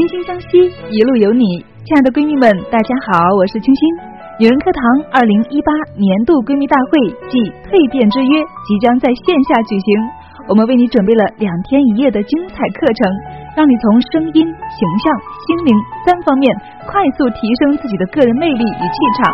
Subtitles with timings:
[0.00, 0.48] 清新相惜，
[0.88, 1.44] 一路有你。
[1.84, 3.84] 亲爱的闺蜜们，大家好，我是清新。
[4.40, 4.80] 女人课堂
[5.12, 6.96] 二零一八年度闺蜜大会
[7.28, 7.36] 暨
[7.68, 9.88] 蜕变之约即将在线下举行，
[10.48, 13.04] 我们为你准备了两天一夜的精彩课程，
[13.52, 15.04] 让你从声音、形象、
[15.44, 15.70] 心灵
[16.08, 16.48] 三方面
[16.88, 19.28] 快速提升自己的个人魅力与气场。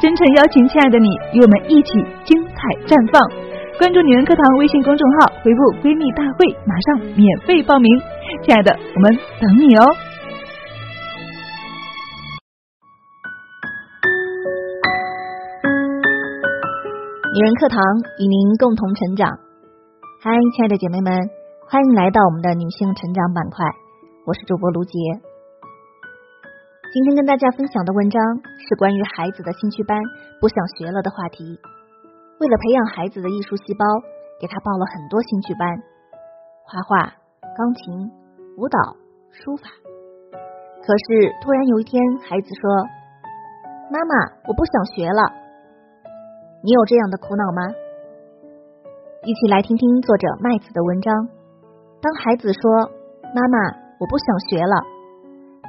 [0.00, 2.56] 真诚邀请亲爱的你与我们一起精彩
[2.88, 3.20] 绽放。
[3.78, 7.92] 关注女人课堂微信公众号，回复“闺蜜大会”，马上免费报名。
[8.40, 9.84] 亲爱的，我们等你哦！
[17.36, 17.76] 女人课堂
[18.16, 19.28] 与您共同成长。
[20.24, 21.12] 嗨，亲爱的姐妹们，
[21.68, 23.60] 欢迎来到我们的女性成长板块。
[24.24, 24.96] 我是主播卢杰。
[26.94, 28.16] 今天跟大家分享的文章
[28.56, 30.00] 是关于孩子的兴趣班
[30.40, 31.60] 不想学了的话题。
[32.38, 33.84] 为了培养孩子的艺术细胞，
[34.38, 35.64] 给他报了很多兴趣班，
[36.68, 37.08] 画画、
[37.56, 38.12] 钢琴、
[38.58, 38.76] 舞蹈、
[39.32, 39.64] 书法。
[40.84, 41.96] 可是突然有一天，
[42.28, 42.68] 孩子说
[43.88, 45.32] ：“妈妈，我不想学了。”
[46.60, 47.72] 你有这样的苦恼吗？
[49.24, 51.28] 一起来听听作者麦子的文章。
[52.02, 52.60] 当孩子说
[53.32, 53.56] ：“妈妈，
[53.98, 54.84] 我不想学了。”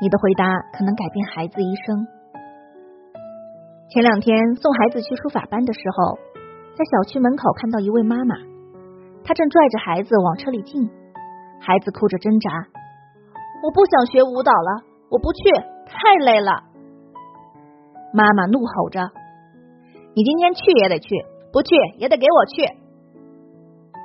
[0.04, 0.44] 你的回答
[0.76, 2.06] 可能改变孩子一生。
[3.90, 6.27] 前两天送孩子去书法班的时候。
[6.78, 8.36] 在小区门口看到一位妈妈，
[9.24, 10.88] 她正拽着孩子往车里进，
[11.60, 12.52] 孩子哭着挣扎
[13.66, 15.50] ：“我不想学舞蹈了，我不去，
[15.88, 16.52] 太累了。”
[18.14, 19.10] 妈妈怒吼着
[20.14, 21.10] ：“你今天去也得去，
[21.52, 22.62] 不去也得给我去。”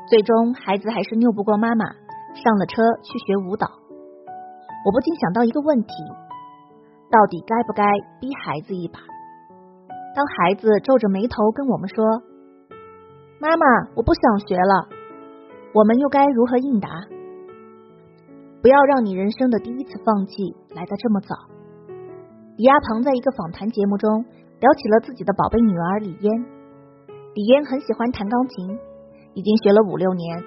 [0.09, 3.69] 最终，孩子还是拗不过妈妈，上了车去学舞蹈。
[4.87, 5.93] 我不禁想到一个问题：
[7.11, 7.85] 到底该不该
[8.19, 8.99] 逼孩子一把？
[10.17, 12.32] 当孩子皱着眉头跟我们说。
[13.43, 14.87] 妈妈，我不想学了。
[15.75, 16.89] 我们又该如何应答？
[18.63, 21.35] 不要让你人生的第一次放弃来得这么早。
[22.57, 24.25] 李亚鹏在一个访谈节目中
[24.61, 26.31] 聊起了自己的宝贝女儿李嫣。
[27.35, 28.79] 李嫣很喜欢弹钢琴，
[29.35, 30.39] 已经学了五六年，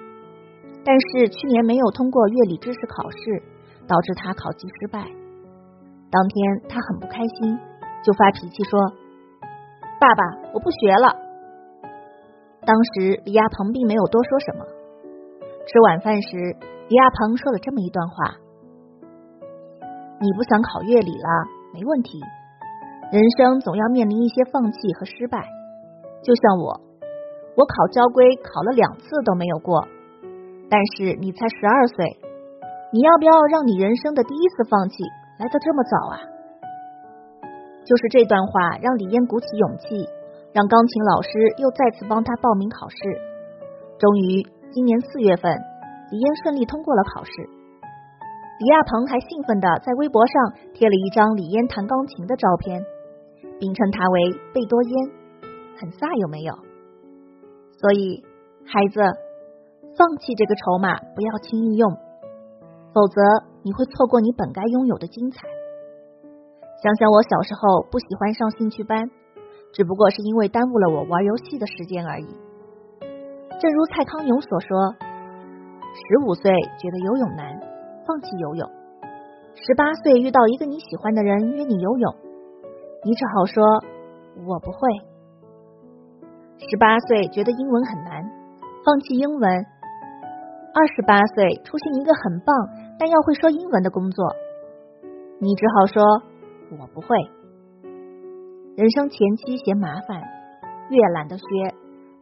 [0.85, 3.43] 但是去年没有通过乐理知识考试，
[3.89, 5.03] 导致她考级失败。
[6.09, 7.59] 当天她很不开心，
[8.05, 8.79] 就发脾气说
[9.99, 10.23] ：“爸爸，
[10.53, 11.23] 我不学了。”
[12.65, 14.65] 当时李亚鹏并没有多说什么。
[15.67, 16.29] 吃晚饭时，
[16.89, 18.37] 李亚鹏说了这么一段话
[20.21, 21.29] ：“你不想考乐理了，
[21.73, 22.19] 没问题。
[23.11, 25.45] 人生总要面临一些放弃和失败，
[26.23, 26.81] 就像我，
[27.55, 29.85] 我考交规考了两次都没有过。
[30.69, 32.17] 但是你才十二岁，
[32.91, 35.03] 你要不要让你人生的第一次放弃
[35.37, 36.17] 来得这么早啊？”
[37.85, 40.09] 就是这段话让李嫣鼓起勇气。
[40.55, 41.29] 让钢琴老师
[41.59, 42.95] 又再次帮他报名考试，
[43.99, 44.39] 终于
[44.71, 45.51] 今年四月份，
[46.11, 47.31] 李嫣顺利通过了考试。
[48.59, 50.33] 李亚鹏还兴奋的在微博上
[50.73, 52.81] 贴了一张李嫣弹钢琴的照片，
[53.59, 54.91] 并称她为贝多烟，
[55.75, 56.55] 很飒有没有？
[57.75, 58.23] 所以
[58.63, 59.03] 孩子，
[59.99, 61.91] 放弃这个筹码不要轻易用，
[62.95, 63.19] 否则
[63.61, 65.43] 你会错过你本该拥有的精彩。
[66.79, 69.11] 想想我小时候不喜欢上兴趣班。
[69.75, 72.27] 只不过是因为耽误了我玩游戏的时间而已。
[73.59, 74.95] 正如蔡康永所说
[75.91, 76.49] ：“十五岁
[76.79, 77.59] 觉得游泳难，
[78.07, 78.65] 放弃游泳；
[79.53, 82.15] 十八岁遇到一个你喜欢的人约你游泳，
[83.03, 83.61] 你只好说
[84.47, 84.79] 我不会；
[86.69, 88.23] 十八岁觉得英文很难，
[88.85, 89.43] 放弃英文；
[90.73, 92.55] 二十八岁出现一个很棒
[92.97, 94.25] 但要会说英文的工作，
[95.39, 96.01] 你只好说
[96.79, 97.07] 我不会。”
[98.75, 100.19] 人生前期嫌麻烦，
[100.89, 101.45] 越懒得学，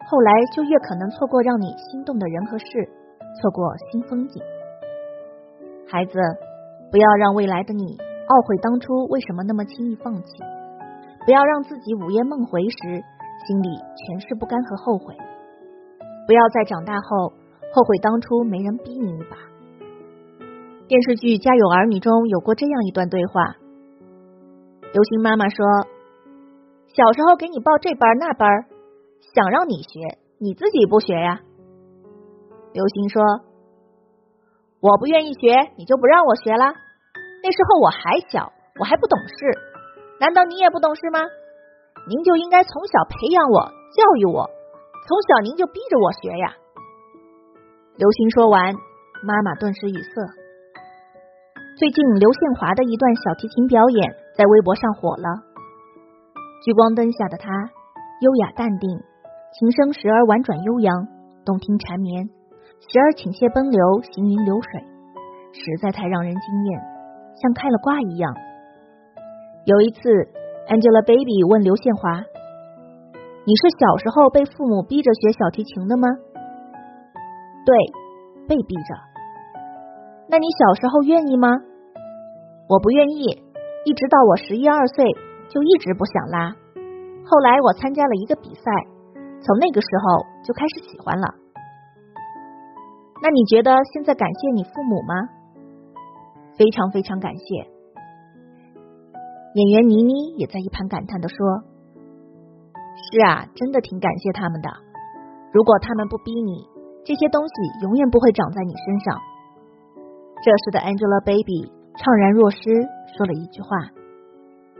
[0.05, 2.65] 后来就越可能错过让你心动的人和事，
[3.41, 4.39] 错过新风景。
[5.89, 6.13] 孩子，
[6.91, 10.29] 不要让未来的你懊悔当初为什么那么轻易放弃，
[11.25, 13.01] 不要让自己午夜梦回时
[13.49, 15.17] 心里全是不甘和后悔，
[16.27, 17.33] 不要在长大后
[17.73, 19.41] 后悔当初没人逼你一把。
[20.85, 23.57] 电视剧《家有儿女》中有过这样一段对话，
[24.93, 25.65] 刘星妈妈说。
[26.93, 28.47] 小时候给你报这班那班，
[29.33, 31.41] 想让你学，你自己不学呀？
[32.71, 33.19] 刘星说
[34.79, 36.65] ：“我不愿意学，你就不让我学了？
[37.41, 39.33] 那时候我还小，我还不懂事，
[40.19, 41.25] 难道你也不懂事吗？
[42.07, 44.45] 您就应该从小培养我，教育我，
[45.07, 46.53] 从小您就逼着我学呀。”
[47.97, 48.75] 刘星说完，
[49.23, 50.21] 妈妈顿时语塞。
[51.75, 55.52] 最近刘宪华的一段小提琴表演在微博上火了。
[56.63, 57.51] 聚光灯下的他，
[58.21, 58.89] 优雅淡定，
[59.51, 60.95] 琴声时而婉转悠扬，
[61.43, 62.23] 动听缠绵；
[62.79, 63.83] 时而倾泻奔流，
[64.15, 64.79] 行云流水，
[65.51, 66.79] 实在太让人惊艳。
[67.35, 68.31] 像开了挂一样。
[69.67, 70.07] 有一次
[70.71, 72.23] ，Angelababy 问刘宪华
[73.43, 76.07] ：“你是小时候被父母逼着学小提琴的吗
[77.67, 77.75] ？”“对，
[78.47, 78.95] 被逼着。
[80.31, 81.51] ”“那你小时候愿意吗
[82.71, 83.43] ？”“我不愿意，
[83.83, 85.03] 一直到我十一二岁
[85.53, 86.49] 就一直不想拉。
[87.29, 88.65] 后来我参加了一个比赛，
[89.45, 91.27] 从那个时候就开始喜欢了。
[93.21, 95.13] ”“那你觉得现在感谢你父母吗
[96.57, 97.69] ？”“非常非常感谢。”
[99.53, 101.37] 演员倪妮也在一旁感叹的说
[102.97, 104.69] ：“是啊，真的挺感谢他们的。
[105.53, 106.67] 如果他们不逼你，
[107.05, 107.53] 这些东西
[107.83, 109.21] 永远不会长在你身上。”
[110.43, 112.59] 这时的 Angelababy 怅然若失，
[113.15, 113.69] 说了一句话：“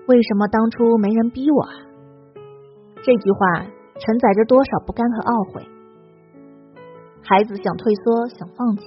[0.08, 1.74] 为什么当初没人逼我啊？”
[3.04, 3.64] 这句话
[4.00, 5.68] 承载着多少不甘和懊悔。
[7.22, 8.84] 孩子想退缩，想放弃，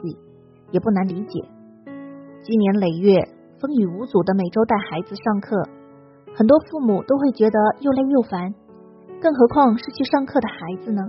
[0.71, 1.41] 也不难理解。
[2.43, 3.37] 积年累月。
[3.59, 5.57] 风雨无阻的每周带孩子上课，
[6.37, 8.53] 很多父母都会觉得又累又烦，
[9.19, 11.01] 更何况是去上课的孩子呢？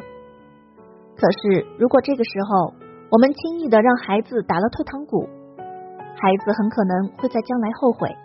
[1.17, 2.73] 可是，如果这个时候
[3.11, 5.27] 我们轻易的让孩子打了退堂鼓，
[5.59, 8.15] 孩子很可能会在将来后悔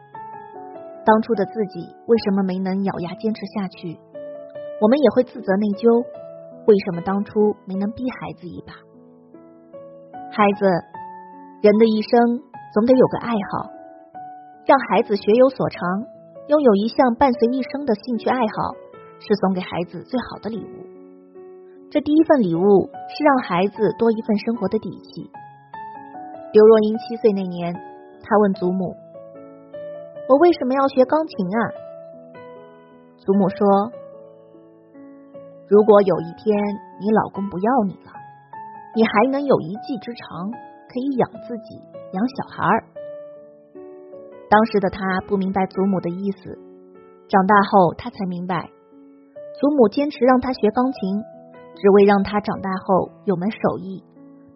[1.05, 3.99] 当初的自己为什么没能咬牙坚持下去。
[4.81, 6.03] 我们也会自责内疚，
[6.67, 8.73] 为什么当初没能逼孩子一把？
[10.31, 10.65] 孩子，
[11.63, 12.43] 人的一生
[12.75, 13.71] 总得有个爱好。
[14.65, 15.83] 让孩子学有所长，
[16.47, 18.75] 拥有一项伴随一生的兴趣爱好，
[19.19, 20.87] 是送给孩子最好的礼物。
[21.91, 25.31] 这第一份礼物是让孩子多一份生活的底气。
[26.53, 27.75] 刘若英七岁那年，
[28.23, 28.95] 她问祖母
[30.29, 31.59] ：“我为什么要学钢琴啊？”
[33.19, 33.93] 祖母说
[35.69, 36.57] ：“如果有一天
[37.01, 38.13] 你老公不要你了，
[38.95, 40.51] 你还能有一技之长，
[40.89, 41.79] 可以养自己，
[42.13, 42.85] 养小孩儿。”
[44.51, 46.59] 当时的他不明白祖母的意思，
[47.29, 48.69] 长大后他才明白，
[49.59, 51.23] 祖母坚持让他学钢琴，
[51.75, 54.05] 只为让他长大后有门手艺，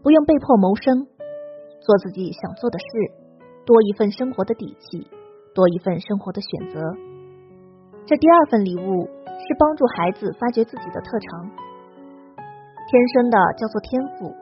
[0.02, 1.06] 不用被迫谋生，
[1.80, 2.84] 做自己想做的事，
[3.64, 5.08] 多一份生活的底气，
[5.56, 6.76] 多一份生活的选择。
[8.04, 11.48] 这第二份礼物是帮助孩子发掘自己的特长，
[12.86, 14.36] 天生的叫做天赋，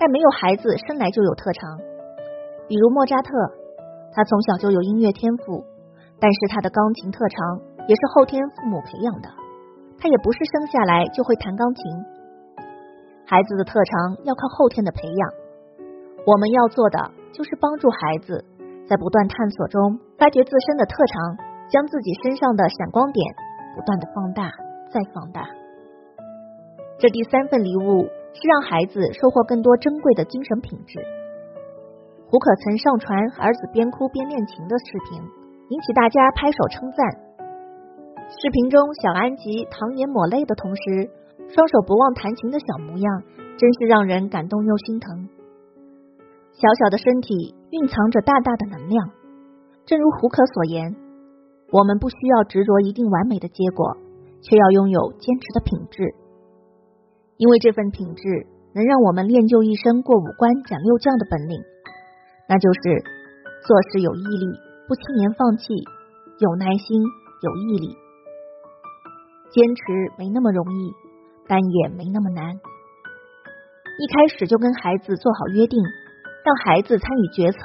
[0.00, 1.78] 但没有孩子生来就有特长，
[2.66, 3.30] 比如莫扎特。
[4.16, 5.62] 他从小就有音乐天赋，
[6.18, 9.28] 但是他的钢琴特长也是后天父母培养的。
[10.00, 11.84] 他也不是生下来就会弹钢琴，
[13.26, 15.30] 孩子的特长要靠后天的培养。
[16.26, 18.42] 我们要做的就是帮助孩子
[18.88, 21.36] 在不断探索中发掘自身的特长，
[21.68, 23.34] 将自己身上的闪光点
[23.74, 24.50] 不断的放大
[24.90, 25.42] 再放大。
[26.98, 31.00] 这第三份礼物是让孩子收获更多珍贵的精神品质。
[32.28, 35.22] 胡可曾上传儿子边哭边练琴的视频，
[35.68, 36.98] 引起大家拍手称赞。
[38.28, 41.10] 视频中，小安吉淌眼抹泪的同时，
[41.48, 43.22] 双手不忘弹琴的小模样，
[43.58, 45.28] 真是让人感动又心疼。
[46.52, 49.10] 小小的身体蕴藏着大大的能量，
[49.84, 50.96] 正如胡可所言，
[51.70, 53.98] 我们不需要执着一定完美的结果，
[54.40, 56.14] 却要拥有坚持的品质，
[57.36, 58.22] 因为这份品质
[58.72, 61.60] 能让我们练就一身过五关斩六将的本领。
[62.48, 62.80] 那就是
[63.66, 64.46] 做事有毅力，
[64.88, 65.74] 不轻言放弃，
[66.38, 67.02] 有耐心，
[67.42, 67.94] 有毅力。
[69.50, 69.82] 坚持
[70.16, 70.92] 没那么容易，
[71.46, 72.54] 但也没那么难。
[72.54, 75.82] 一开始就跟孩子做好约定，
[76.46, 77.58] 让孩子参与决策，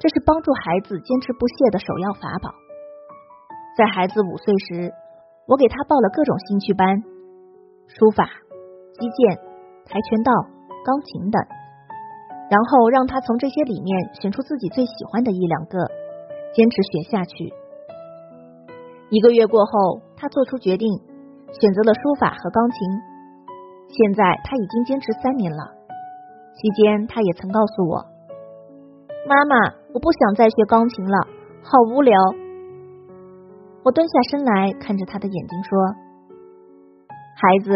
[0.00, 2.50] 这是帮助孩子坚持不懈的首要法宝。
[3.78, 4.90] 在孩子五岁时，
[5.46, 6.82] 我给他报了各种兴趣班，
[7.86, 8.26] 书法、
[8.98, 9.38] 击剑、
[9.86, 10.32] 跆拳道、
[10.82, 11.38] 钢琴等。
[12.50, 15.78] 然后让他从这些里面选出自己最喜欢的一两个，
[16.52, 17.54] 坚持学下去。
[19.10, 20.90] 一个月过后，他做出决定，
[21.54, 22.78] 选择了书法和钢琴。
[23.86, 25.78] 现在他已经坚持三年了。
[26.54, 28.04] 期间，他也曾告诉我
[29.28, 31.26] ：“妈妈，我不想再学钢琴了，
[31.62, 32.14] 好无聊。”
[33.82, 35.78] 我蹲下身来看着他的眼睛说
[37.40, 37.70] ：“孩子，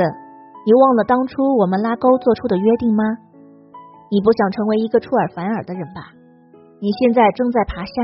[0.67, 3.05] 你忘了当初我们拉钩做出的约定吗？”
[4.13, 6.13] 你不想成为一个出尔反尔的人吧？
[6.79, 7.95] 你现在正在爬山，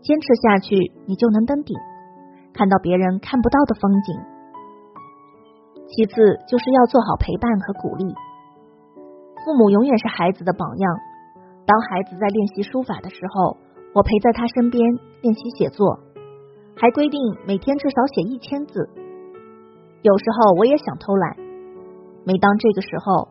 [0.00, 0.76] 坚持下去，
[1.06, 1.76] 你就能登顶，
[2.54, 4.14] 看到别人看不到的风景。
[5.88, 6.14] 其次
[6.46, 8.14] 就是要做好陪伴和鼓励，
[9.46, 10.90] 父母永远是孩子的榜样。
[11.64, 13.56] 当孩子在练习书法的时候，
[13.94, 14.82] 我陪在他身边
[15.22, 16.00] 练习写作，
[16.74, 18.90] 还规定每天至少写一千字。
[20.02, 21.36] 有时候我也想偷懒，
[22.24, 23.28] 每当这个时候。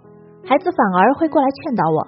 [0.48, 2.08] 孩子反而会过来劝导我：“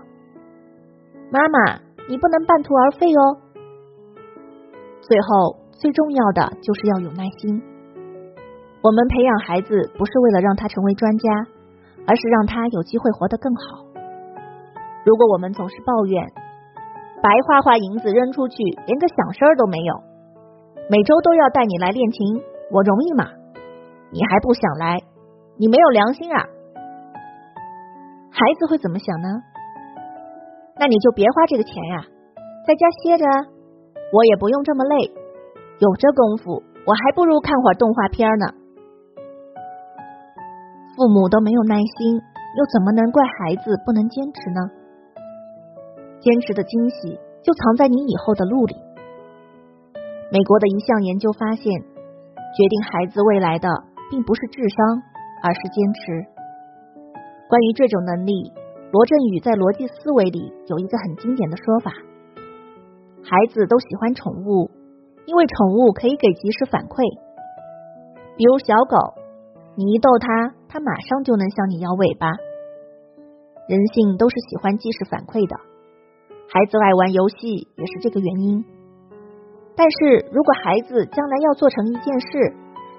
[1.33, 3.21] 妈妈，你不能半途而废哦。”
[5.01, 7.61] 最后，最重要的就是要有耐心。
[8.83, 11.29] 我们培养孩子不是为了让他成为专家，
[12.05, 13.86] 而是让他有机会活得更好。
[15.07, 16.21] 如果我们总是抱怨，
[17.23, 19.95] 白花花银子扔出去，连个响声都没有，
[20.91, 23.23] 每周都要带你来练琴，我容易吗？
[24.11, 24.99] 你还不想来？
[25.55, 26.43] 你没有良心啊！
[28.35, 29.29] 孩子会怎么想呢？
[30.75, 32.03] 那你就别花这个钱呀，
[32.67, 33.23] 在家歇着，
[34.11, 35.07] 我也不用这么累。
[35.79, 38.47] 有这功夫，我还不如看会儿动画片呢。
[40.97, 42.19] 父母都没有耐心，
[42.59, 44.76] 又怎么能怪孩子不能坚持呢？
[46.27, 48.75] 坚持的惊喜就藏在你以后的路里。
[50.27, 53.69] 美国的一项研究发现，决定孩子未来的
[54.11, 55.01] 并不是智商，
[55.41, 56.27] 而是坚持。
[57.47, 58.51] 关于这种能力，
[58.91, 61.95] 罗振宇在逻辑思维里有一个很经典的说法：
[63.23, 64.69] 孩子都喜欢宠物，
[65.23, 67.07] 因为宠物可以给及时反馈。
[68.35, 69.15] 比如小狗，
[69.79, 72.35] 你一逗它，它马上就能向你摇尾巴。
[73.71, 75.55] 人性都是喜欢即时反馈的，
[76.49, 78.63] 孩子爱玩游戏也是这个原因。
[79.75, 82.55] 但是如果孩子将来要做成一件事，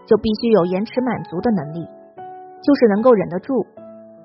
[0.07, 1.85] 就必须有延迟满足的能力，
[2.62, 3.55] 就是能够忍得住。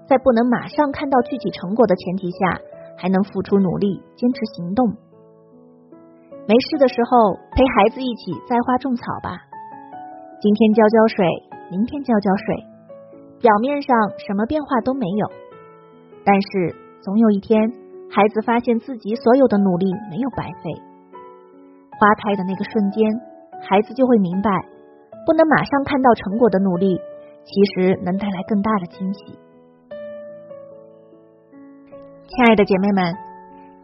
[0.05, 2.59] 在不能马上看到具体成果的前提下，
[2.97, 4.87] 还能付出努力、坚持行动。
[6.45, 9.31] 没事的时候，陪孩子一起栽花种草吧。
[10.41, 11.25] 今天浇浇水，
[11.71, 12.55] 明天浇浇水，
[13.39, 13.95] 表面上
[14.27, 15.27] 什么变化都没有，
[16.25, 17.71] 但是总有一天，
[18.13, 20.69] 孩子发现自己所有的努力没有白费。
[21.97, 23.01] 花开的那个瞬间，
[23.59, 24.51] 孩子就会明白，
[25.25, 26.93] 不能马上看到成果的努力，
[27.41, 29.33] 其实能带来更大的惊喜。
[32.29, 33.01] 亲爱的姐妹们，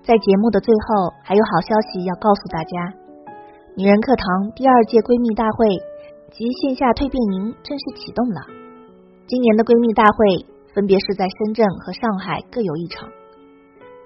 [0.03, 2.93] 在节目的最后，还有好消息要告诉大家：
[3.75, 5.65] 女人课堂第二届闺蜜大会
[6.29, 8.45] 及线下蜕变营正式启动了。
[9.25, 10.45] 今年的闺蜜大会
[10.75, 13.09] 分别是在深圳和上海各有一场。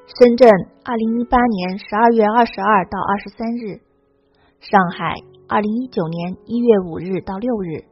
[0.05, 0.51] 深圳，
[0.83, 3.79] 二零一八年十二月二十二到二十三日；
[4.59, 5.15] 上海，
[5.47, 7.87] 二零一九年一月五日到六日。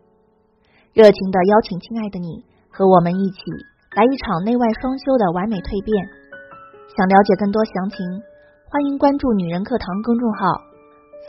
[0.92, 3.40] 热情的邀请亲爱的你和我们一起
[3.96, 5.96] 来一场内外双修的完美蜕变。
[6.92, 8.04] 想了解更多详情，
[8.68, 10.52] 欢迎关注“女人课堂”公众号，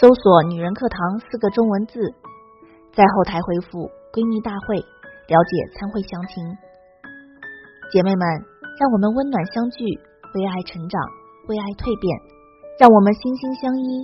[0.03, 0.99] 搜索“女人课堂”
[1.31, 1.95] 四个中文字，
[2.91, 4.83] 在后台回复“闺蜜大会”
[5.31, 6.43] 了解参会详情。
[7.95, 8.23] 姐妹们，
[8.83, 9.79] 让我们温暖相聚，
[10.35, 11.01] 为爱成长，
[11.49, 12.09] 为爱蜕变，
[12.81, 14.03] 让我们心心相依，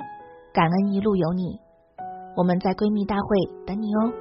[0.53, 1.59] 感恩一路有你。
[2.37, 4.13] 我们在闺蜜大会等你哦。